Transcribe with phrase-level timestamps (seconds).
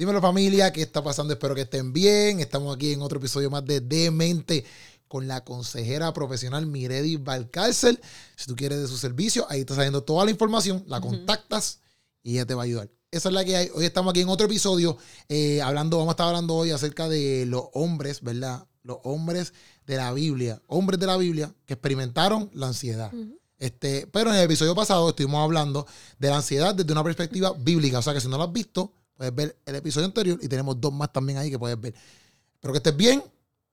[0.00, 1.34] Dímelo familia, ¿qué está pasando?
[1.34, 2.40] Espero que estén bien.
[2.40, 4.64] Estamos aquí en otro episodio más de Demente
[5.06, 8.00] con la consejera profesional Miredi Valcárcel.
[8.34, 11.80] Si tú quieres de su servicio, ahí está saliendo toda la información, la contactas
[12.22, 12.88] y ella te va a ayudar.
[13.10, 13.70] Esa es la que hay.
[13.74, 14.96] Hoy estamos aquí en otro episodio
[15.28, 18.66] eh, hablando, vamos a estar hablando hoy acerca de los hombres, ¿verdad?
[18.82, 19.52] Los hombres
[19.86, 23.12] de la Biblia, hombres de la Biblia que experimentaron la ansiedad.
[23.58, 25.86] Este, pero en el episodio pasado estuvimos hablando
[26.18, 27.98] de la ansiedad desde una perspectiva bíblica.
[27.98, 30.80] O sea que si no lo has visto, puedes ver el episodio anterior y tenemos
[30.80, 31.94] dos más también ahí que puedes ver.
[32.54, 33.22] Espero que estés bien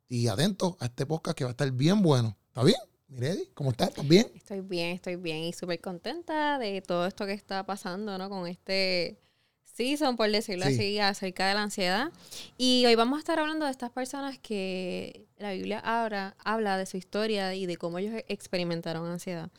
[0.10, 2.36] y atento a este podcast que va a estar bien bueno.
[2.50, 2.76] ¿Está bien?
[3.08, 3.88] Miredi, ¿cómo estás?
[3.88, 4.30] ¿Estás bien?
[4.36, 8.30] Estoy bien, estoy bien y súper contenta de todo esto que está pasando, ¿no?
[8.30, 9.22] Con este
[9.64, 10.74] season, por decirlo Sí.
[10.74, 12.12] así, acerca de la ansiedad.
[12.58, 16.86] Y hoy vamos a estar hablando de estas personas que la Biblia habla, habla de
[16.86, 19.50] su historia y de cómo ellos experimentaron ansiedad.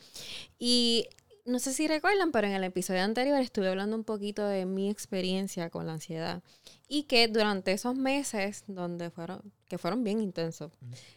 [0.59, 1.07] Y
[1.49, 4.89] no sé si recuerdan, pero en el episodio anterior estuve hablando un poquito de mi
[4.89, 6.41] experiencia con la ansiedad.
[6.87, 10.71] Y que durante esos meses, donde fueron, que fueron bien intensos,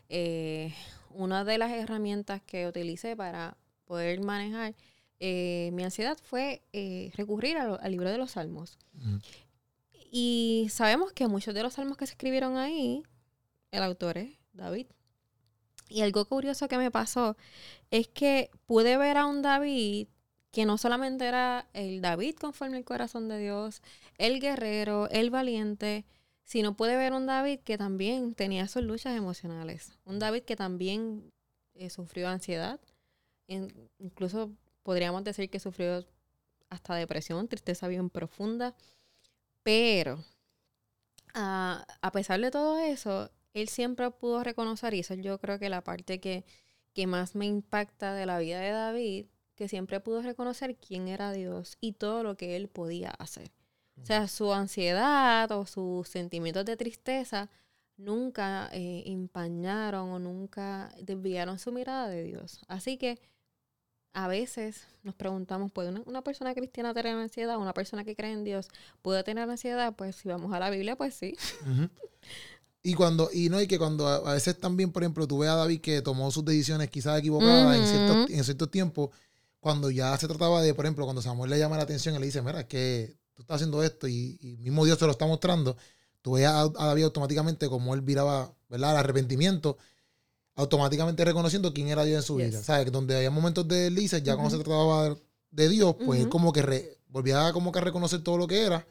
[0.08, 0.74] eh,
[1.10, 4.74] una de las herramientas que utilicé para poder manejar
[5.20, 8.76] eh, mi ansiedad fue eh, recurrir lo- al libro de los salmos.
[10.10, 13.02] Y sabemos que muchos de los salmos que se escribieron ahí,
[13.70, 14.86] el autor es David.
[15.88, 17.36] Y algo curioso que me pasó
[17.90, 20.08] es que pude ver a un David
[20.52, 23.82] que no solamente era el David conforme el corazón de Dios,
[24.18, 26.04] el guerrero, el valiente,
[26.44, 29.98] sino pude ver un David que también tenía sus luchas emocionales.
[30.04, 31.32] Un David que también
[31.74, 32.80] eh, sufrió ansiedad.
[33.48, 36.04] In- incluso podríamos decir que sufrió
[36.70, 38.74] hasta depresión, tristeza bien profunda.
[39.62, 40.22] Pero
[41.34, 45.68] a, a pesar de todo eso, él siempre pudo reconocer, y eso yo creo que
[45.68, 46.44] la parte que,
[46.94, 51.32] que más me impacta de la vida de David, que siempre pudo reconocer quién era
[51.32, 53.50] Dios y todo lo que él podía hacer.
[54.00, 57.50] O sea, su ansiedad o sus sentimientos de tristeza
[57.96, 62.60] nunca eh, empañaron o nunca desviaron su mirada de Dios.
[62.68, 63.20] Así que
[64.14, 67.58] a veces nos preguntamos, ¿puede una, una persona cristiana tener ansiedad?
[67.58, 68.68] ¿Una persona que cree en Dios
[69.02, 69.94] puede tener ansiedad?
[69.94, 71.36] Pues si vamos a la Biblia, pues sí.
[72.84, 75.50] Y cuando, y no, y que cuando a, a veces también, por ejemplo, tú ves
[75.50, 79.10] a David que tomó sus decisiones quizás equivocadas en, ciertos, en ciertos tiempos,
[79.62, 82.26] cuando ya se trataba de, por ejemplo, cuando Samuel le llama la atención y le
[82.26, 85.24] dice, mira, es que tú estás haciendo esto y, y mismo Dios te lo está
[85.24, 85.76] mostrando,
[86.20, 88.90] tú ves a, a David automáticamente como él viraba, ¿verdad?
[88.90, 89.78] Al arrepentimiento,
[90.56, 92.50] automáticamente reconociendo quién era Dios en su Yes.
[92.50, 92.62] vida.
[92.64, 92.90] ¿Sabes?
[92.90, 94.58] Donde había momentos de deslices, ya cuando Ujú.
[94.58, 95.16] se trataba
[95.52, 96.30] de Dios, pues él Ujú.
[96.32, 98.84] como que re- volvía como que a reconocer todo lo que era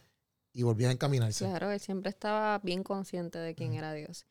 [0.53, 1.45] y volvía a encaminarse.
[1.45, 3.79] Claro, él siempre estaba bien consciente de quién Ujú.
[3.79, 4.25] era Dios.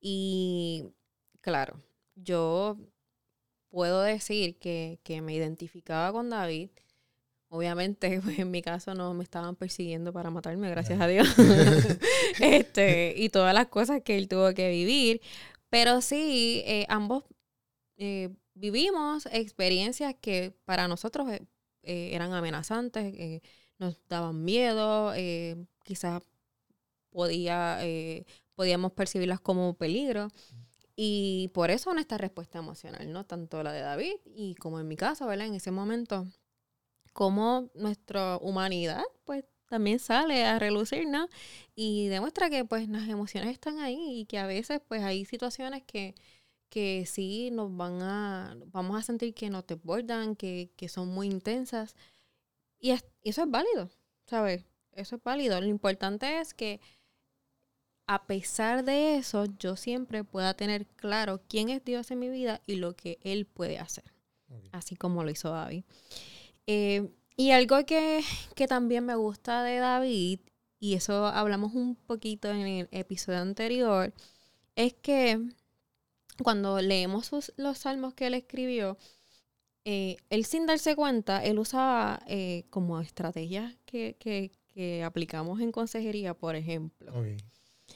[0.00, 0.84] Y
[1.40, 1.80] claro,
[2.14, 2.76] yo
[3.70, 6.70] puedo decir que, que me identificaba con David.
[7.48, 11.28] Obviamente, pues, en mi caso no me estaban persiguiendo para matarme, gracias a Dios.
[12.40, 15.20] este, y todas las cosas que él tuvo que vivir.
[15.70, 17.24] Pero sí, eh, ambos
[17.96, 21.40] eh, vivimos experiencias que para nosotros eh,
[21.82, 23.40] eran amenazantes,
[23.78, 25.12] nos daban miedo,
[25.84, 26.22] quizás
[27.10, 27.78] podía,
[28.54, 30.28] podíamos percibirlas como peligro.
[31.02, 33.24] Y por eso nuestra respuesta emocional, ¿no?
[33.24, 35.46] Tanto la de David y como en mi caso, ¿verdad?
[35.46, 36.26] En ese momento,
[37.12, 41.28] como nuestra humanidad, pues también sale a relucir, ¿no?
[41.74, 45.84] Y demuestra que pues las emociones están ahí y que a veces pues hay situaciones
[45.84, 46.14] que,
[46.70, 51.28] que sí nos van a, vamos a sentir que nos desbordan, que, que son muy
[51.28, 51.94] intensas.
[52.78, 53.90] Y, es- y eso es válido,
[54.26, 54.64] ¿sabes?
[54.92, 55.60] Eso es válido.
[55.60, 56.80] Lo importante es que
[58.12, 62.60] a pesar de eso, yo siempre pueda tener claro quién es Dios en mi vida
[62.66, 64.02] y lo que Él puede hacer,
[64.72, 65.84] así como lo hizo David.
[66.66, 68.22] Eh, y algo que,
[68.56, 70.40] que también me gusta de David,
[70.80, 74.12] y eso hablamos un poquito en el episodio anterior,
[74.74, 75.38] es que
[76.42, 78.98] cuando leemos sus- los salmos que él escribió,
[79.84, 85.70] eh, él sin darse cuenta, él usaba eh, como estrategias que, que- que aplicamos en
[85.70, 87.12] consejería, por ejemplo.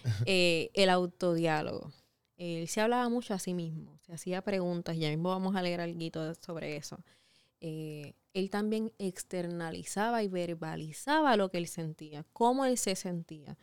[0.26, 1.92] eh, el autodiálogo.
[2.36, 5.80] Él se hablaba mucho a sí mismo, se hacía preguntas, ya mismo vamos a leer
[5.80, 5.98] algo
[6.40, 6.98] sobre eso.
[7.60, 13.56] Eh, él también externalizaba y verbalizaba lo que él sentía, cómo él se sentía.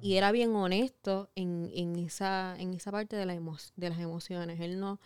[0.00, 3.98] Y era bien honesto en, en esa, en esa parte de, la emo- de las
[3.98, 4.60] emociones.
[4.60, 5.00] Él no,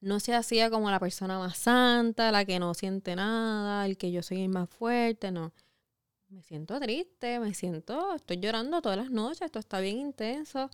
[0.00, 4.12] no se hacía como la persona más santa, la que no siente nada, el que
[4.12, 5.52] yo soy el más fuerte, no.
[6.28, 10.70] Me siento triste, me siento, estoy llorando todas las noches, esto está bien intenso.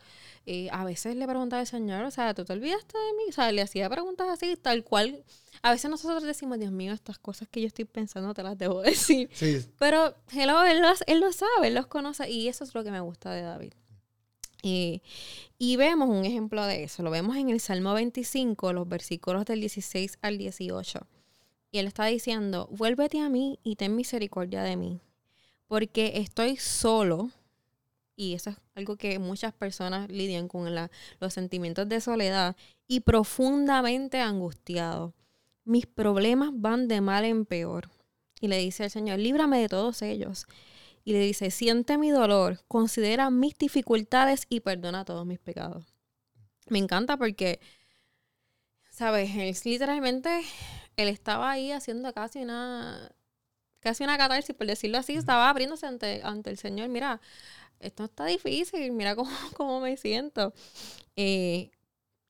[0.46, 3.24] Y a veces le preguntaba al Señor, o sea, ¿tú te olvidaste de mí?
[3.28, 5.24] O sea, le hacía preguntas así, tal cual.
[5.62, 8.80] A veces nosotros decimos, Dios mío, estas cosas que yo estoy pensando te las debo
[8.82, 9.28] decir.
[9.32, 9.64] Sí.
[9.78, 12.90] Pero, hello, él, los, él lo sabe, él los conoce y eso es lo que
[12.90, 13.74] me gusta de David.
[14.62, 15.02] Y,
[15.58, 19.60] y vemos un ejemplo de eso, lo vemos en el Salmo 25, los versículos del
[19.60, 21.00] 16 al 18.
[21.72, 25.00] Y él está diciendo, vuélvete a mí y ten misericordia de mí
[25.72, 27.30] porque estoy solo,
[28.14, 30.68] y eso es algo que muchas personas lidian con
[31.18, 35.14] los sentimientos de soledad, y profundamente angustiado.
[35.64, 37.88] Mis problemas van de mal en peor.
[38.38, 40.44] Y le dice al Señor, líbrame de todos ellos.
[41.04, 45.86] Y le dice, siente mi dolor, considera mis dificultades y perdona todos mis pecados.
[46.68, 47.60] Me encanta porque,
[48.90, 49.34] ¿sabes?
[49.36, 50.42] Él literalmente,
[50.98, 53.10] él estaba ahí haciendo casi una
[53.82, 56.88] casi una catarsis, por decirlo así, estaba abriéndose ante, ante el Señor.
[56.88, 57.20] Mira,
[57.80, 60.54] esto está difícil, mira cómo, cómo me siento.
[61.16, 61.70] Eh,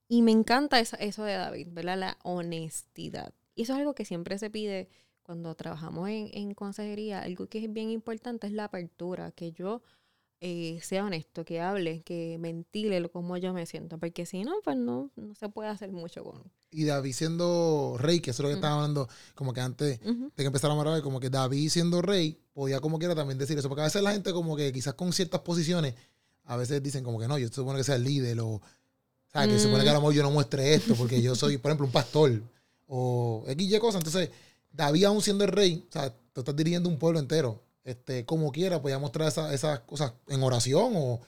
[0.08, 1.98] y me encanta eso, eso de David, ¿verdad?
[1.98, 3.32] La honestidad.
[3.54, 4.88] Y eso es algo que siempre se pide
[5.22, 7.22] cuando trabajamos en, en consejería.
[7.22, 9.82] Algo que es bien importante es la apertura, que yo
[10.44, 14.76] eh, sea honesto, que hable, que mentile como yo me siento, porque si no, pues
[14.76, 16.42] no, no se puede hacer mucho con...
[16.72, 20.30] Y David siendo rey, que eso es lo que estaba hablando, como que antes de
[20.34, 23.68] que empezara a grabar, como que David siendo rey, podía como quiera también decir eso,
[23.68, 25.94] porque a veces la gente como que quizás con ciertas posiciones,
[26.46, 28.60] a veces dicen como que no, yo se supone que sea el líder, o,
[29.28, 31.58] sea, que se supone que a lo mejor yo no muestre esto, porque yo soy,
[31.58, 32.42] por ejemplo, un pastor,
[32.88, 34.28] o X y cosas, entonces
[34.72, 38.52] David aún siendo el rey, o sea, tú estás dirigiendo un pueblo entero, este, como
[38.52, 41.20] quiera, podía mostrar esas cosas en oración o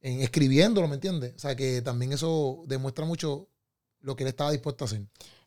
[0.00, 1.34] en escribiéndolo, ¿me entiendes?
[1.36, 3.48] O sea, que también eso demuestra mucho
[4.00, 5.06] lo que él estaba dispuesto a hacer.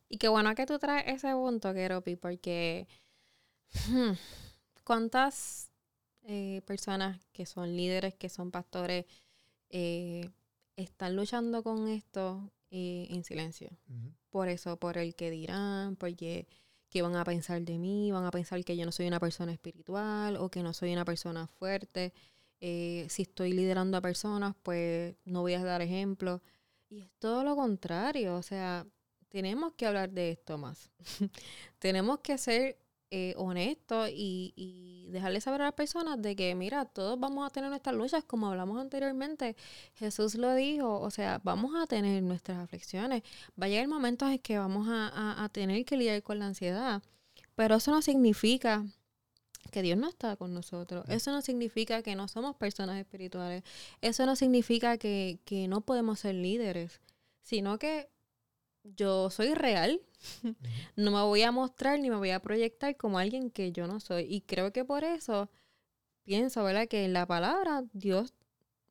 [0.10, 2.88] Y qué bueno que tú traes ese punto, Keropi, porque
[3.90, 4.12] hmm,
[4.84, 5.72] ¿cuántas
[6.24, 9.06] eh, personas que son líderes, que son pastores,
[9.70, 10.30] eh,
[10.76, 13.70] están luchando con esto eh, en silencio?
[14.30, 16.48] Por eso, por el que dirán, porque
[16.92, 19.54] que van a pensar de mí, van a pensar que yo no soy una persona
[19.54, 22.14] espiritual o que no soy una persona fuerte.
[22.60, 26.42] Eh, si estoy liderando a personas, pues no voy a dar ejemplo.
[26.90, 28.86] Y es todo lo contrario, o sea,
[29.30, 30.92] tenemos que hablar de esto más.
[31.80, 32.78] tenemos que ser
[33.12, 37.50] eh, honesto y, y, dejarle saber a las personas de que, mira, todos vamos a
[37.50, 39.58] tener nuestras luchas, como hablamos anteriormente.
[39.96, 43.24] Jesús lo dijo, o sea, vamos a tener nuestras aflicciones.
[43.62, 47.04] Va a llegar momentos en que vamos a, a tener que lidiar con la ansiedad,
[47.56, 48.86] pero eso no significa
[49.72, 51.06] que Dios no está con nosotros.
[51.10, 53.64] Eso no significa que no somos personas espirituales.
[54.02, 57.02] Eso no significa que, que no podemos ser líderes,
[57.44, 58.10] sino que
[58.84, 60.02] yo soy real.
[60.96, 64.00] no me voy a mostrar ni me voy a proyectar como alguien que yo no
[64.00, 64.26] soy.
[64.30, 65.50] Y creo que por eso
[66.24, 66.88] pienso, ¿verdad?
[66.88, 68.34] Que en la palabra Dios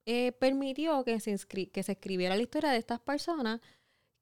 [0.07, 1.37] eh, permitió que se,
[1.69, 3.61] que se escribiera la historia de estas personas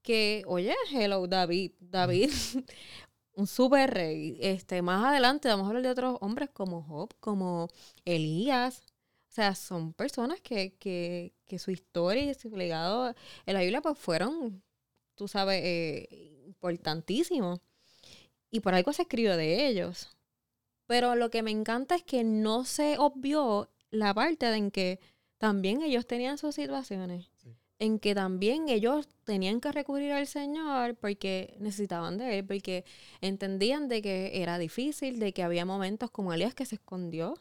[0.03, 2.31] que, oye, hello David, David,
[3.37, 4.39] un super rey.
[4.41, 7.69] Este, más adelante vamos a hablar de otros hombres como Job, como
[8.05, 8.83] Elías.
[9.31, 13.15] O sea, son personas que, que, que su historia y su legado
[13.47, 14.63] en la Biblia pues fueron
[15.19, 17.61] tú sabes, eh, importantísimo.
[18.51, 20.09] Y por algo se escribió de ellos.
[20.87, 25.01] Pero lo que me encanta es que no se obvió la parte de en que
[25.37, 27.27] también ellos tenían sus situaciones.
[27.79, 32.85] En que también ellos tenían que recurrir al Señor porque necesitaban de Él, porque
[33.21, 37.39] entendían de que era difícil, de que había momentos como Elías que se escondió.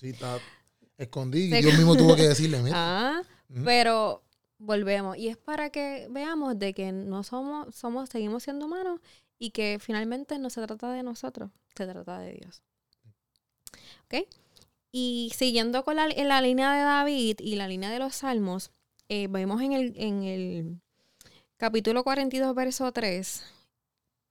[0.00, 0.38] Sí, está
[0.98, 2.74] escondido y Dios mismo tuvo que decirle, mira.
[2.76, 3.22] Ah,
[3.64, 4.23] pero
[4.64, 5.16] volvemos.
[5.16, 9.00] Y es para que veamos de que no somos, somos, seguimos siendo humanos
[9.38, 12.62] y que finalmente no se trata de nosotros, se trata de Dios.
[14.04, 14.28] ¿Ok?
[14.92, 18.70] Y siguiendo con la, en la línea de David y la línea de los salmos,
[19.08, 20.80] eh, vemos en el, en el
[21.56, 23.44] capítulo 42, verso 3,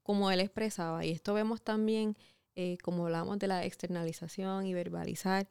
[0.04, 2.16] como él expresaba, y esto vemos también
[2.56, 5.48] eh, como hablamos de la externalización y verbalizar,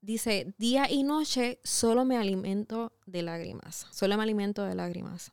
[0.00, 5.32] dice, día y noche solo me alimento de lágrimas, solo me alimento de lágrimas.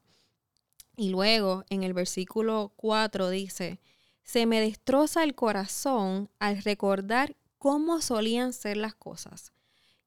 [0.96, 3.80] Y luego en el versículo 4 dice,
[4.24, 9.54] se me destroza el corazón al recordar cómo solían ser las cosas.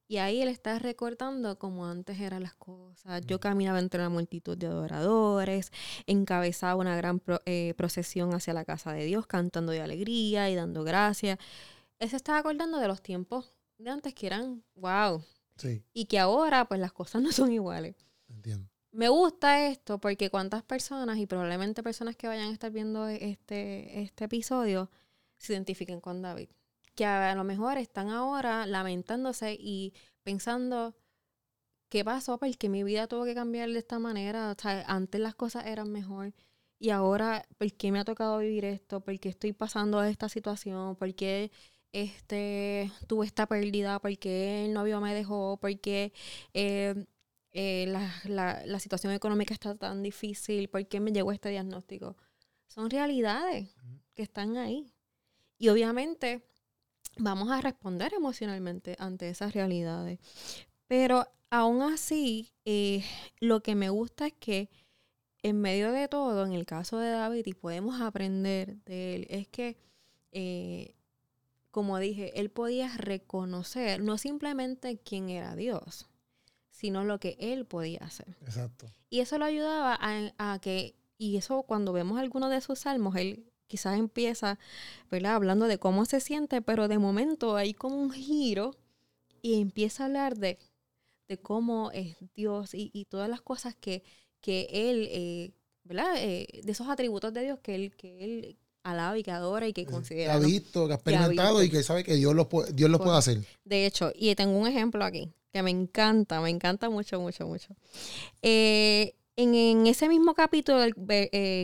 [0.09, 3.21] Y ahí él está recordando cómo antes eran las cosas.
[3.25, 5.71] Yo caminaba entre una multitud de adoradores,
[6.05, 10.85] encabezaba una gran eh, procesión hacia la casa de Dios, cantando de alegría y dando
[10.85, 11.37] gracias.
[11.99, 15.23] Él se estaba acordando de los tiempos de antes que eran wow.
[15.57, 15.83] Sí.
[15.93, 17.95] Y que ahora, pues las cosas no son iguales.
[18.29, 18.69] Entiendo.
[18.91, 24.01] Me gusta esto porque cuántas personas, y probablemente personas que vayan a estar viendo este,
[24.01, 24.89] este episodio,
[25.37, 26.49] se identifiquen con David.
[26.95, 29.93] que a lo mejor están ahora lamentándose y
[30.23, 30.95] pensando,
[31.89, 32.39] ¿qué pasó?
[32.39, 34.51] Porque mi vida tuvo que cambiar de esta manera.
[34.51, 36.33] O sea, antes las cosas eran mejor.
[36.79, 39.01] Y ahora, ¿por qué me ha tocado vivir esto?
[39.01, 40.95] ¿Por qué estoy pasando esta situación?
[40.95, 41.51] ¿Por qué
[42.01, 43.99] este, tuve esta pérdida?
[43.99, 45.57] ¿Por qué el novio me dejó?
[45.57, 46.13] ¿Por qué
[46.53, 47.05] eh,
[47.51, 50.69] eh, la, situación económica está tan difícil?
[50.69, 52.15] ¿Por qué me llegó este diagnóstico?
[52.67, 53.69] Son realidades
[54.13, 54.93] que están ahí.
[55.57, 56.43] Y obviamente
[57.17, 60.19] vamos a responder emocionalmente ante esas realidades.
[60.87, 63.03] Pero aún así, eh,
[63.39, 64.69] lo que me gusta es que
[65.41, 69.47] en medio de todo, en el caso de David, y podemos aprender de él, es
[69.47, 69.77] que,
[70.31, 70.93] eh,
[71.71, 76.07] como dije, él podía reconocer no simplemente quién era Dios,
[76.69, 78.37] sino lo que él podía hacer.
[78.41, 78.87] Exacto.
[79.09, 83.51] Y eso lo ayudaba a, que, y eso cuando vemos algunos de sus salmos, él
[83.67, 84.59] quizás empieza,
[85.11, 85.35] ¿verdad?
[85.35, 88.75] Hablando de cómo se siente, pero de momento hay como un giro
[89.41, 90.57] y empieza a hablar de,
[91.27, 94.03] de cómo es Dios y, y todas las cosas que
[94.41, 95.51] que él, eh,
[95.83, 96.15] ¿verdad?
[96.17, 98.57] Eh, de esos atributos de Dios que él, que él
[98.89, 100.37] alaba y que adora y que considera.
[100.37, 103.17] Que ha visto, que ha experimentado y que sabe que Dios lo, Dios lo puede
[103.17, 103.39] hacer.
[103.65, 107.75] De hecho, y tengo un ejemplo aquí que me encanta, me encanta mucho, mucho, mucho.
[108.41, 110.95] Eh, en, ese mismo capítulo del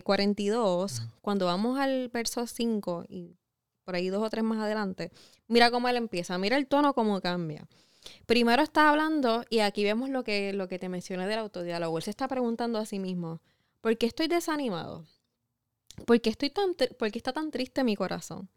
[0.03, 3.35] 42, cuando vamos al verso 5 y
[3.83, 5.11] por ahí dos o tres más adelante,
[5.47, 7.67] mira cómo él empieza, mira el tono cómo cambia.
[8.25, 11.97] Primero está hablando, y aquí vemos lo que, lo que te mencioné del autodiálogo.
[11.97, 13.41] Él se está preguntando a sí mismo:
[13.81, 15.05] ¿por qué estoy desanimado?
[16.05, 18.49] ¿Por qué, estoy tan ¿Por qué está tan triste mi corazón?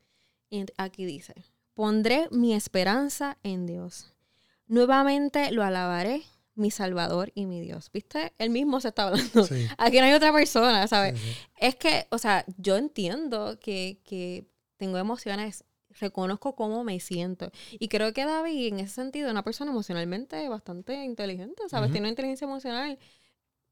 [0.51, 1.35] Y aquí dice:
[1.75, 4.13] Pondré mi esperanza en Dios.
[4.67, 6.23] Nuevamente lo alabaré,
[6.55, 7.91] mi Salvador y mi Dios.
[7.93, 8.33] ¿Viste?
[8.39, 9.47] Él mismo se está hablando.
[9.79, 11.21] Aquí no hay otra persona, ¿sabes?
[11.59, 15.65] Es que, o sea, yo entiendo que, que tengo emociones
[16.01, 17.51] reconozco cómo me siento.
[17.73, 21.91] Y creo que David, en ese sentido, es una persona emocionalmente bastante inteligente, ¿sabes?
[21.91, 22.99] Tiene una inteligencia emocional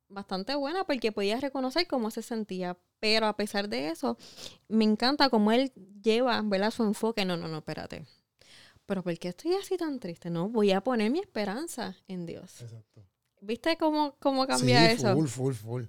[0.08, 2.76] bastante buena porque podía reconocer cómo se sentía.
[3.04, 4.16] Pero a pesar de eso,
[4.66, 5.70] me encanta cómo él
[6.02, 6.70] lleva, ¿verdad?
[6.70, 7.26] Su enfoque.
[7.26, 8.06] No, no, no, espérate.
[8.86, 10.30] Pero ¿por qué estoy así tan triste?
[10.30, 12.62] No, voy a poner mi esperanza en Dios.
[12.62, 13.02] Exacto.
[13.42, 15.12] ¿Viste cómo, cómo cambia sí, eso?
[15.12, 15.82] Full, full, full.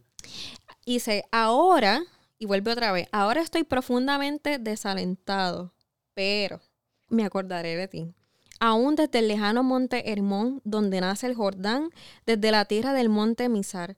[0.83, 2.03] Y dice, ahora,
[2.37, 5.71] y vuelve otra vez, ahora estoy profundamente desalentado
[6.15, 6.61] pero
[7.09, 8.13] me acordaré de ti.
[8.59, 11.91] Aún desde el lejano monte Hermón, donde nace el Jordán,
[12.25, 13.95] desde la tierra del monte Misar,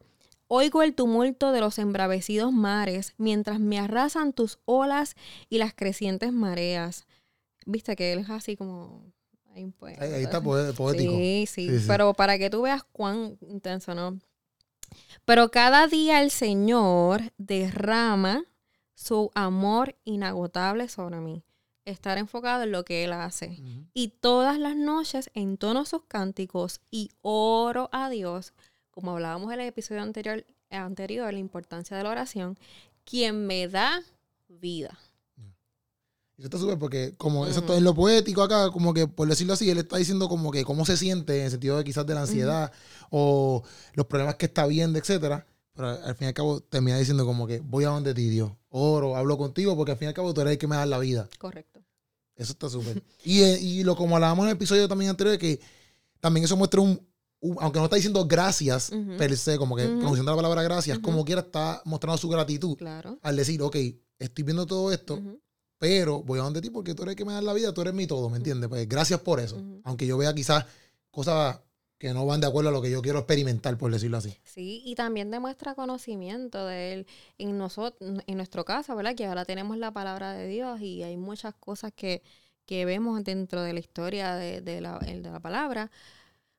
[0.47, 5.15] oigo el tumulto de los embravecidos mares, mientras me arrasan tus olas
[5.49, 7.05] y las crecientes mareas.
[7.65, 9.11] Viste que él es así como...
[9.53, 11.13] Ahí, está poético.
[11.15, 14.19] sí, sí, pero para que tú veas cuán intenso, ¿no?
[15.25, 18.45] Pero cada día el Señor derrama
[18.93, 21.43] su amor inagotable sobre mí
[21.91, 23.59] estar enfocado en lo que Él hace.
[23.93, 28.53] Y todas las noches entono sus cánticos y oro a Dios,
[28.97, 32.57] como hablábamos en el episodio anterior, anterior la importancia de la oración,
[33.05, 34.01] quien me da
[34.47, 34.97] vida.
[36.35, 39.53] Y eso está súper porque como eso es lo poético acá, como que por decirlo
[39.53, 42.15] así, él está diciendo como que cómo se siente en el sentido de quizás de
[42.15, 42.71] la ansiedad
[43.11, 43.61] o
[43.93, 45.45] los problemas que está viendo, etcétera.
[45.75, 48.51] Pero al fin y al cabo termina diciendo como que voy a donde ti, Dios.
[48.69, 50.87] Oro, hablo contigo porque al fin y al cabo tú eres el que me da
[50.87, 51.29] la vida.
[51.37, 51.83] Correcto.
[52.35, 53.03] Eso está súper.
[53.23, 55.59] y, eh, y, lo como hablábamos en el episodio también anterior, que
[56.19, 56.99] también eso muestra un,
[57.59, 61.41] aunque no está diciendo gracias per se, como que pronunciando la palabra gracias, como quiera
[61.41, 63.19] está mostrando su gratitud claro.
[63.21, 63.75] al decir, ok,
[64.19, 65.21] estoy viendo todo esto,
[65.77, 67.81] pero voy a donde ti porque tú eres el que me da la vida, tú
[67.81, 68.67] eres mi todo, ¿me entiendes?
[68.69, 69.61] Pues gracias por eso.
[69.83, 70.65] Aunque yo vea quizás
[71.11, 71.59] cosas
[71.97, 74.37] que no van de acuerdo a lo que yo quiero experimentar, por decirlo así.
[74.43, 79.15] Sí, y también demuestra conocimiento de él en nosotros, en nuestro caso, ¿verdad?
[79.15, 82.21] Que ahora tenemos la palabra de Dios y hay muchas cosas que,
[82.65, 85.89] que vemos dentro de la historia de, de, la, de la palabra.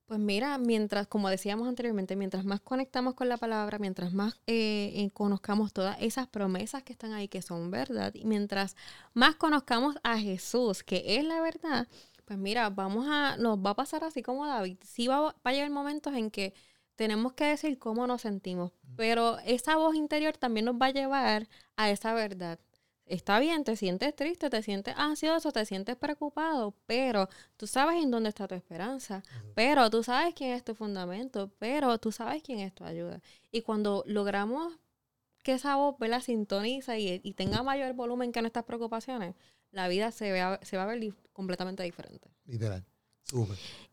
[0.09, 4.91] Pues mira, mientras, como decíamos anteriormente, mientras más conectamos con la palabra, mientras más eh,
[4.95, 8.75] eh, conozcamos todas esas promesas que están ahí, que son verdad, y mientras
[9.13, 11.89] más conozcamos a Jesús, que es la verdad,
[12.25, 14.79] pues mira, vamos a, nos va a pasar así como David.
[14.83, 16.55] Sí va, va a llegar momentos en que
[16.97, 21.49] tenemos que decir cómo nos sentimos, pero esa voz interior también nos va a llevar
[21.77, 22.59] a esa verdad.
[23.09, 28.11] Está bien, te sientes triste, te sientes ansioso, te sientes preocupado, pero tú sabes en
[28.11, 29.23] dónde está tu esperanza,
[29.55, 33.21] pero tú sabes quién es tu fundamento, pero tú sabes quién es tu ayuda.
[33.51, 34.75] Y cuando logramos
[35.43, 39.35] que esa voz la sintoniza y, y tenga mayor volumen que nuestras preocupaciones,
[39.71, 42.29] la vida se, vea, se va a ver completamente diferente.
[42.47, 42.85] Literal.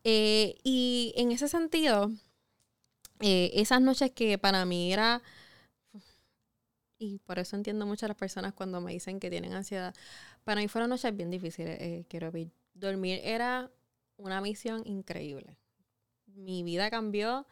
[0.04, 2.10] Eh, y en ese sentido,
[3.20, 5.22] eh, esas noches que para mí era,
[6.98, 9.94] y por eso entiendo mucho a las personas cuando me dicen que tienen ansiedad,
[10.44, 12.48] para mí fueron noches bien difíciles, eh, quiero ver.
[12.74, 13.70] Dormir era
[14.16, 15.56] una misión increíble.
[16.26, 17.46] Mi vida cambió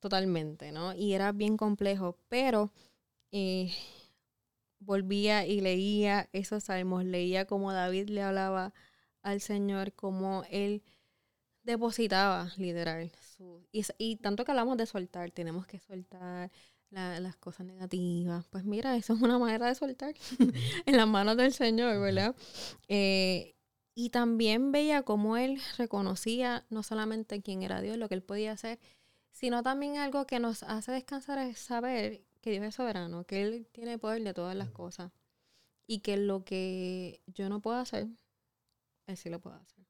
[0.00, 0.94] totalmente, ¿no?
[0.94, 2.72] Y era bien complejo, pero
[3.30, 3.72] eh,
[4.80, 8.74] volvía y leía esos salmos, leía como David le hablaba
[9.22, 10.82] al Señor, como él
[11.62, 13.12] depositaba, literal.
[13.36, 16.50] Su, y, tanto que hablamos de soltar, tenemos que soltar
[16.92, 18.46] las cosas negativas.
[18.48, 20.14] Pues mira, eso es una manera de soltar
[20.86, 22.36] en las manos del Señor, ¿verdad?
[22.88, 23.54] Eh,
[23.94, 28.52] y también veía cómo él reconocía no solamente quién era Dios, lo que él podía
[28.52, 28.78] hacer,
[29.32, 33.68] sino también algo que nos hace descansar es saber que Dios es soberano, que Él
[33.72, 35.12] tiene poder de todas las cosas
[35.86, 38.08] y que lo que yo no puedo hacer,
[39.06, 39.86] Él sí lo puede hacer.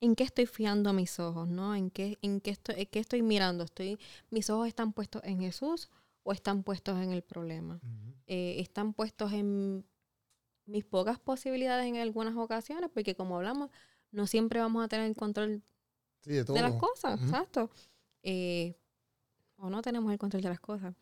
[0.00, 1.48] ¿En qué estoy fiando mis ojos?
[1.48, 1.74] ¿no?
[1.74, 3.64] ¿En, qué, en, qué estoy, qué estoy mirando?
[3.64, 3.98] ¿Estoy,
[4.30, 5.90] ¿Mis ojos están puestos en Jesús
[6.28, 7.80] o están puestos en el problema?
[8.26, 9.82] Eh, ¿Están puestos en
[10.66, 12.90] mis pocas posibilidades en algunas ocasiones?
[12.92, 13.70] Porque como hablamos,
[14.10, 15.62] no siempre vamos a tener el control
[16.24, 17.70] de, las cosas, exacto.
[18.22, 18.74] Eh,
[19.56, 20.94] o no tenemos el control de las cosas,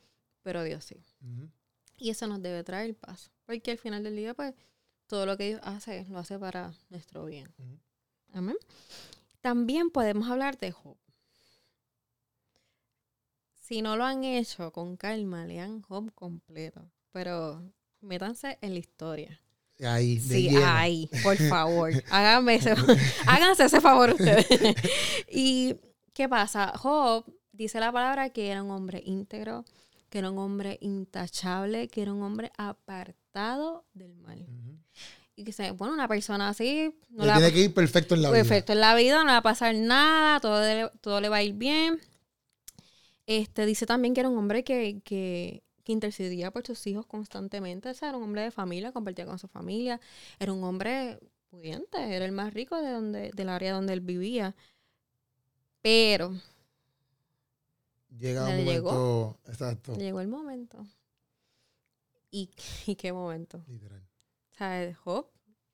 [0.42, 1.02] pero Dios sí.
[1.97, 4.54] Y eso nos debe traer paz, porque al final del día, pues,
[5.09, 7.52] todo lo que Dios hace, lo hace para nuestro bien.
[8.33, 8.56] Amén.
[9.40, 10.97] También podemos hablar de Job.
[13.66, 17.64] Si no lo han hecho con calma, lean Job completo, pero
[18.00, 19.40] métanse en la historia.
[19.85, 21.92] Ahí, de sí, ahí, por favor.
[22.08, 22.61] Háganme
[23.26, 24.46] háganse ese favor ustedes.
[25.28, 25.75] y,
[26.12, 26.75] ¿qué pasa?
[26.76, 29.64] Job dice la palabra que era un hombre íntegro,
[30.11, 34.46] que era un hombre intachable, que era un hombre apartado del mal.
[35.35, 36.94] Y que, bueno, una persona así...
[37.11, 38.42] No tiene que ir perfecto en la vida.
[38.42, 41.42] Perfecto en la vida, no va a pasar nada, todo, le, todo le va a
[41.42, 42.00] ir bien.
[43.26, 47.90] Este, dice también que era un hombre que, que, que intercedía por sus hijos constantemente.
[47.90, 50.00] O sea, era un hombre de familia, compartía con su familia.
[50.38, 51.18] Era un hombre
[51.49, 54.54] pudiente, era el más rico de donde, del área donde él vivía.
[55.83, 56.33] Pero
[58.18, 58.73] Llega un momento.
[58.73, 59.97] Llegó, exacto.
[59.97, 60.87] Llegó el momento.
[62.30, 62.47] ¿Y,
[62.99, 63.62] qué momento?
[63.66, 64.02] Literal.
[64.52, 65.26] O sea, Job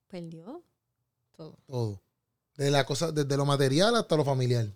[0.09, 0.63] perdió
[1.37, 1.59] todo.
[1.67, 2.03] Todo.
[2.57, 4.73] Desde, la cosa, desde lo material hasta lo familiar.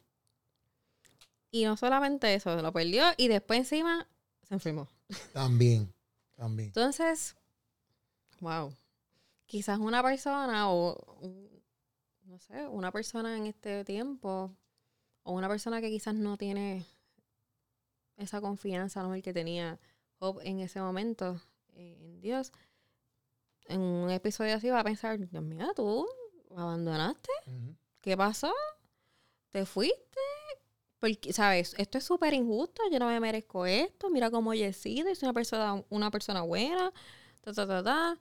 [1.57, 4.07] Y no solamente eso, lo perdió y después encima
[4.43, 4.89] se enfermó.
[5.33, 5.91] También,
[6.37, 6.67] también.
[6.67, 7.35] Entonces,
[8.41, 8.75] wow.
[9.47, 11.03] Quizás una persona o,
[12.25, 14.55] no sé, una persona en este tiempo
[15.23, 16.85] o una persona que quizás no tiene
[18.19, 19.79] esa confianza el que tenía
[20.19, 21.41] Job en ese momento
[21.75, 22.53] eh, en Dios,
[23.65, 26.07] en un episodio así va a pensar, Dios mío, tú
[26.55, 27.33] abandonaste,
[28.03, 28.53] ¿qué pasó?
[29.53, 30.21] ¿Te fuiste?
[30.99, 31.75] Porque, ¿sabes?
[31.79, 35.35] Esto es súper injusto, yo no me merezco esto, mira cómo he sido, soy una
[35.35, 36.93] persona, una persona buena,
[37.43, 38.21] ta, ta, ta, ta.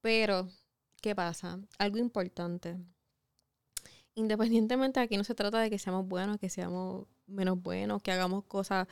[0.00, 0.48] Pero,
[1.02, 1.58] ¿qué pasa?
[1.78, 2.76] Algo importante.
[4.14, 8.44] Independientemente, aquí no se trata de que seamos buenos, que seamos menos buenos, que hagamos
[8.44, 8.88] cosas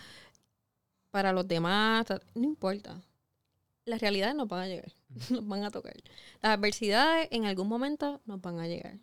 [1.11, 3.01] para los demás, no importa.
[3.85, 4.93] Las realidades nos van a llegar,
[5.31, 5.95] nos van a tocar.
[6.43, 8.99] Las adversidades en algún momento nos van a llegar.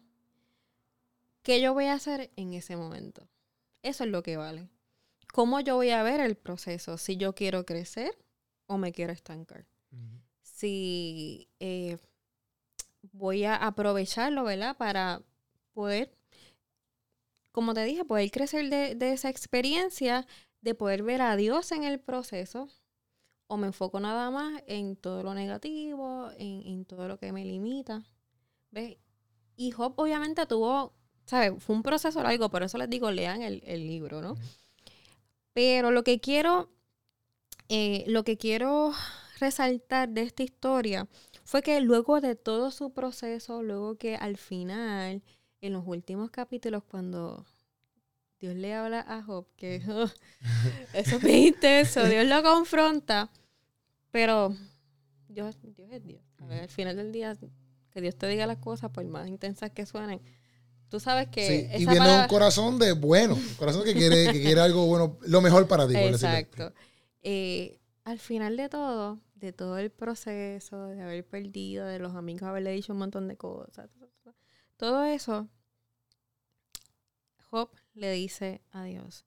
[1.43, 3.28] ¿Qué yo voy a hacer en ese momento?
[3.86, 4.69] Eso es lo que vale.
[5.34, 6.98] ¿Cómo yo voy a ver el proceso?
[6.98, 8.17] Si yo quiero crecer
[8.67, 9.65] o me quiero estancar.
[10.41, 11.98] Si eh,
[13.12, 14.76] voy a aprovecharlo, ¿verdad?
[14.78, 15.21] Para
[15.74, 16.15] poder
[17.56, 20.28] como te dije, poder crecer de, esa experiencia,
[20.60, 22.67] de poder ver a Dios en el proceso,
[23.48, 28.04] o me enfoco nada más en todo lo negativo, en, todo lo que me limita.
[28.71, 28.98] ¿Ves?
[29.56, 31.53] Y Job obviamente tuvo, ¿sabes?
[31.63, 34.38] Fue un proceso largo, por eso les digo, lean el, libro, ¿no?
[35.53, 36.69] Pero lo que quiero,
[37.69, 38.93] eh, lo que quiero
[39.39, 41.07] resaltar de esta historia
[41.43, 45.21] fue que luego de todo su proceso, luego que al final
[45.61, 47.45] en los últimos capítulos cuando
[48.39, 49.75] Dios le habla a Job, que
[50.93, 53.29] eso es bien intenso, Dios lo confronta,
[54.11, 54.55] pero
[55.27, 56.21] Dios, Dios es Dios.
[56.49, 57.38] al final del día,
[57.91, 60.21] que Dios te diga las cosas, por más intensas que suenen,
[60.89, 61.71] tú sabes que...
[61.78, 65.41] y viene un corazón de bueno, un corazón que quiere, que quiere algo bueno, lo
[65.41, 65.95] mejor para ti.
[65.95, 66.74] Exacto.
[67.21, 72.43] Eh, al final de todo, de todo el proceso, de haber perdido, de los amigos
[72.43, 73.89] haberle dicho un montón de cosas,
[74.78, 75.48] todo eso,
[77.50, 79.26] Job le dice a Dios.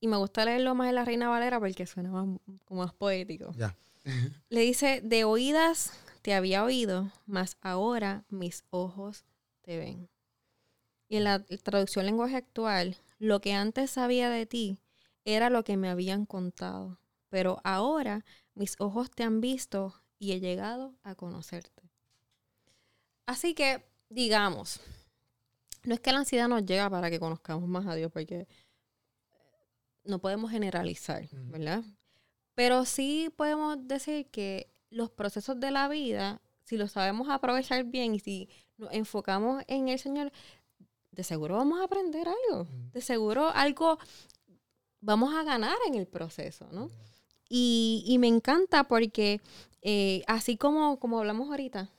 [0.00, 3.54] Y me gusta leerlo más en la Reina Valera porque suena más, como más poético.
[4.48, 5.92] le dice, de oídas
[6.22, 9.24] te había oído, mas ahora mis ojos
[9.62, 10.08] te ven.
[11.08, 14.78] Y en la traducción lenguaje actual, lo que antes sabía de ti
[15.24, 20.40] era lo que me habían contado, pero ahora mis ojos te han visto y he
[20.40, 21.90] llegado a conocerte.
[23.26, 24.80] Así que, digamos,
[25.82, 28.46] no es que la ansiedad nos llega para que conozcamos más a Dios, porque
[30.04, 31.82] no podemos generalizar, ¿verdad?
[32.54, 38.14] Pero sí podemos decir que los procesos de la vida, si los sabemos aprovechar bien
[38.14, 40.32] y si nos enfocamos en el Señor,
[41.16, 42.68] de seguro vamos a aprender algo.
[42.92, 43.98] De seguro algo
[45.00, 46.90] vamos a ganar en el proceso, ¿no?
[47.48, 49.40] Y, me encanta porque
[49.80, 51.90] eh, así como, como hablamos ahorita,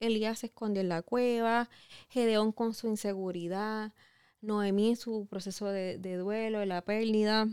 [0.00, 1.70] Elías se escondió en la cueva,
[2.08, 3.92] Gedeón con su inseguridad,
[4.40, 7.46] Noemí en su proceso de, duelo, de la pérdida,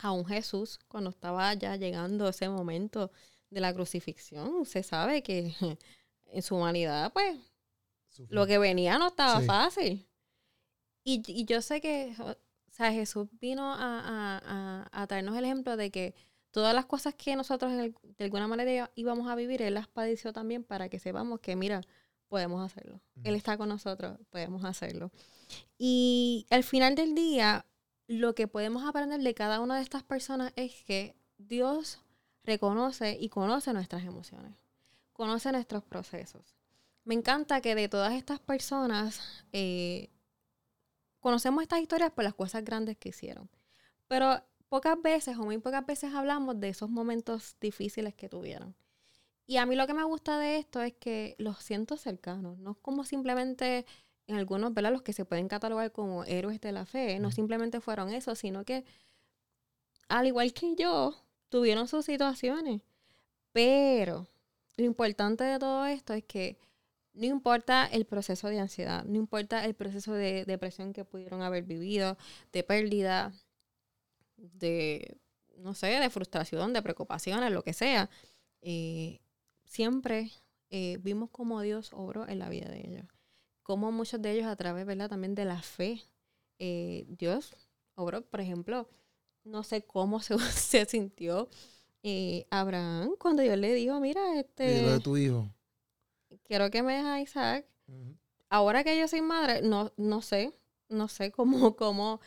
[0.00, 3.12] aún Jesús cuando estaba ya llegando ese momento
[3.50, 5.54] de la crucifixión, se sabe que
[6.26, 7.38] en su humanidad, pues,
[8.30, 10.06] lo que venía no estaba fácil.
[11.04, 12.34] Y, yo sé que, o
[12.70, 16.14] sea, Jesús vino a, a, a traernos el ejemplo de que
[16.50, 20.64] todas las cosas que nosotros de alguna manera íbamos a vivir, Él las padeció también
[20.64, 21.82] para que sepamos que, mira,
[22.28, 23.00] podemos hacerlo.
[23.22, 25.10] Él está con nosotros, podemos hacerlo.
[25.78, 27.66] Y al final del día,
[28.06, 32.00] lo que podemos aprender de cada una de estas personas es que Dios
[32.44, 34.52] reconoce y conoce nuestras emociones,
[35.12, 36.54] conoce nuestros procesos.
[37.04, 40.08] Me encanta que de todas estas personas eh,
[41.24, 43.48] conocemos estas historias por las cosas grandes que hicieron.
[44.08, 48.76] Pero pocas veces o muy pocas veces hablamos de esos momentos difíciles que tuvieron.
[49.46, 52.74] Y a mí lo que me gusta de esto es que los siento cercanos, no
[52.74, 53.86] como simplemente
[54.26, 54.92] en algunos, ¿verdad?
[54.92, 58.66] Los que se pueden catalogar como héroes de la fe, no simplemente fueron eso, sino
[58.66, 58.84] que
[60.08, 61.14] al igual que yo,
[61.48, 62.82] tuvieron sus situaciones.
[63.52, 64.28] Pero
[64.76, 66.58] lo importante de todo esto es que
[67.14, 71.62] no importa el proceso de ansiedad, no importa el proceso de depresión que pudieron haber
[71.62, 72.18] vivido,
[72.52, 73.32] de pérdida,
[74.36, 75.16] de,
[75.58, 78.10] no sé, de frustración, de preocupaciones, lo que sea,
[78.62, 79.20] eh,
[79.64, 80.32] siempre
[80.70, 83.06] eh, vimos cómo Dios obró en la vida de ellos.
[83.62, 85.08] Como muchos de ellos a través, ¿verdad?
[85.08, 86.02] También de la fe,
[86.58, 87.54] eh, Dios
[87.94, 88.88] obró, por ejemplo,
[89.44, 90.36] no sé cómo se,
[90.86, 91.48] sintió
[92.50, 94.64] Abraham cuando Dios le dijo, mira, este...
[94.64, 95.48] de tu hijo.
[96.44, 97.66] Quiero que me dejes a Isaac.
[98.48, 100.52] Ahora que yo soy madre, no, no sé,
[100.88, 102.20] no sé cómo, cómo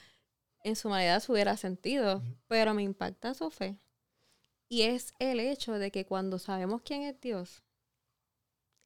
[0.63, 3.77] en su mayoría se hubiera sentido, pero me impacta su fe.
[4.69, 7.63] Y es el hecho de que cuando sabemos quién es Dios,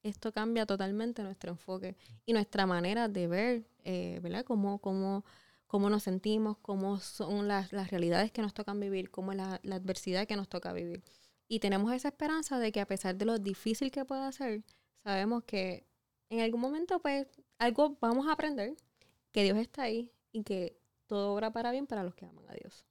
[0.04, 4.44] esto cambia totalmente nuestro enfoque y nuestra manera de ver, eh, ¿verdad?
[4.44, 5.26] Cómo, cómo,
[5.68, 9.76] cómo, nos sentimos, cómo son las, realidades que nos tocan vivir, cómo es la, la,
[9.76, 11.04] adversidad que nos toca vivir.
[11.48, 14.64] Y tenemos esa esperanza de que a pesar de lo difícil que pueda ser,
[15.04, 15.86] sabemos que
[16.30, 18.76] en algún momento, pues, algo vamos a aprender,
[19.32, 22.54] que Dios está ahí y que todo obra para bien para los que aman a
[22.54, 22.86] Dios.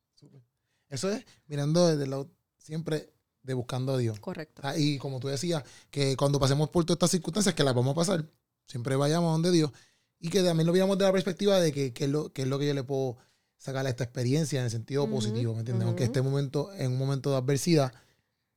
[0.88, 4.20] Eso es mirando desde el lado siempre de buscando a Dios.
[4.20, 4.62] Correcto.
[4.64, 7.92] Ah, y como tú decías, que cuando pasemos por todas estas circunstancias, que las vamos
[7.92, 8.24] a pasar,
[8.66, 9.70] siempre vayamos donde Dios.
[10.18, 12.58] Y que también lo veamos de la perspectiva de que, es lo, que es lo
[12.58, 13.16] que yo le puedo
[13.56, 15.86] sacar a esta experiencia en el sentido positivo, ¿me entiendes?
[15.86, 17.92] Aunque este momento, en un momento de adversidad,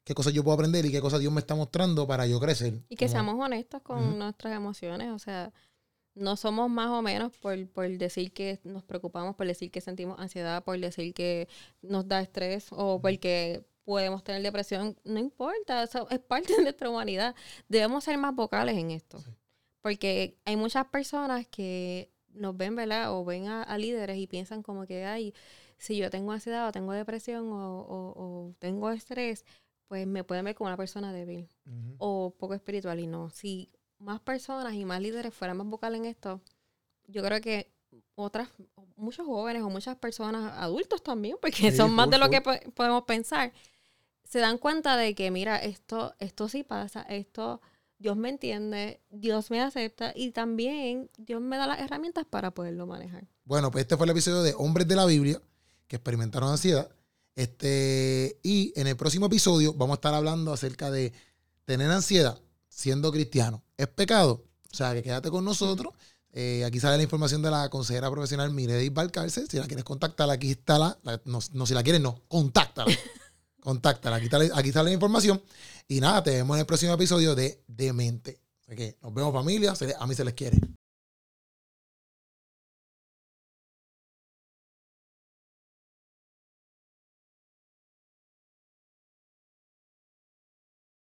[0.04, 2.82] qué cosas yo puedo aprender y qué cosas Dios me está mostrando para yo crecer.
[2.90, 5.52] Y que seamos honestos con nuestras emociones, o sea,
[6.16, 7.58] no somos más o menos por,
[7.98, 11.48] decir que nos preocupamos, por decir que sentimos ansiedad, por decir que
[11.82, 14.98] nos da estrés o porque podemos tener depresión.
[15.04, 17.36] No importa, eso es parte de nuestra humanidad.
[17.68, 19.24] Debemos ser más vocales en esto.
[19.82, 23.14] Porque hay muchas personas que nos ven, ¿verdad?
[23.14, 25.34] O ven a, líderes y piensan como que, ay,
[25.78, 29.46] si yo tengo ansiedad o tengo depresión o, tengo estrés,
[29.88, 31.48] pues me pueden ver como una persona débil
[31.98, 33.00] o poco espiritual.
[33.00, 36.42] Y no, si más personas y más líderes fueran más vocales en esto,
[37.08, 37.72] yo creo que
[38.16, 38.50] otras,
[38.96, 43.54] muchos jóvenes o muchas personas, adultos también, porque son más de lo que podemos pensar,
[44.24, 47.62] se dan cuenta de que, mira, esto, esto sí pasa, esto,
[47.98, 52.88] Dios me entiende, Dios me acepta y también Dios me da las herramientas para poderlo
[52.88, 53.28] manejar.
[53.46, 55.42] Bueno, pues este fue el episodio de Hombres de la Biblia
[55.88, 56.90] que experimentaron ansiedad.
[57.36, 61.14] Este, y en el próximo episodio vamos a estar hablando acerca de
[61.66, 63.64] tener ansiedad siendo cristiano.
[63.78, 64.44] ¿Es pecado?
[64.72, 65.94] O sea, que quédate con nosotros.
[66.32, 69.48] Eh, aquí sale la información de la consejera profesional Miredis Valcárcel.
[69.50, 70.98] Si la quieres contactar, aquí está la.
[71.26, 72.22] no, si la quieres, no.
[72.28, 72.92] Contáctala.
[73.62, 74.16] contáctala.
[74.16, 75.42] Aquí, está, aquí sale la información.
[75.88, 78.40] Y nada, te vemos en el próximo episodio de Demente.
[78.66, 79.74] Así que nos vemos, familia.
[80.00, 80.60] A mí se les quiere.